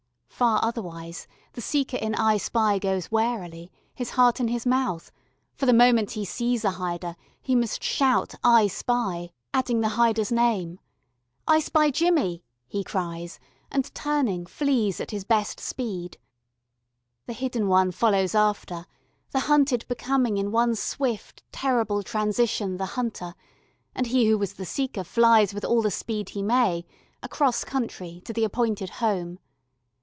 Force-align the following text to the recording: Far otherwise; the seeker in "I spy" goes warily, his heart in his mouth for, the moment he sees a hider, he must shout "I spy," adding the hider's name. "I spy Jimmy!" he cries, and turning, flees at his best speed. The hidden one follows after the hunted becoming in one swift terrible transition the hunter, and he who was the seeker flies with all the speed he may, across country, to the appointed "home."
Far 0.41 0.59
otherwise; 0.63 1.27
the 1.53 1.61
seeker 1.61 1.97
in 1.97 2.15
"I 2.15 2.37
spy" 2.37 2.79
goes 2.79 3.11
warily, 3.11 3.71
his 3.93 4.09
heart 4.09 4.39
in 4.39 4.47
his 4.47 4.65
mouth 4.65 5.11
for, 5.53 5.67
the 5.67 5.71
moment 5.73 6.09
he 6.13 6.25
sees 6.25 6.65
a 6.65 6.71
hider, 6.71 7.15
he 7.39 7.53
must 7.53 7.83
shout 7.83 8.33
"I 8.43 8.65
spy," 8.65 9.33
adding 9.53 9.81
the 9.81 9.89
hider's 9.89 10.31
name. 10.31 10.79
"I 11.47 11.59
spy 11.59 11.91
Jimmy!" 11.91 12.41
he 12.67 12.83
cries, 12.83 13.39
and 13.69 13.93
turning, 13.93 14.47
flees 14.47 14.99
at 14.99 15.11
his 15.11 15.23
best 15.23 15.59
speed. 15.59 16.17
The 17.27 17.33
hidden 17.33 17.67
one 17.67 17.91
follows 17.91 18.33
after 18.33 18.87
the 19.29 19.41
hunted 19.41 19.85
becoming 19.87 20.37
in 20.37 20.51
one 20.51 20.73
swift 20.73 21.43
terrible 21.51 22.01
transition 22.01 22.77
the 22.77 22.87
hunter, 22.97 23.35
and 23.93 24.07
he 24.07 24.25
who 24.27 24.39
was 24.39 24.53
the 24.55 24.65
seeker 24.65 25.03
flies 25.03 25.53
with 25.53 25.63
all 25.65 25.83
the 25.83 25.91
speed 25.91 26.29
he 26.29 26.41
may, 26.41 26.83
across 27.21 27.63
country, 27.63 28.23
to 28.25 28.33
the 28.33 28.43
appointed 28.43 28.89
"home." 28.89 29.37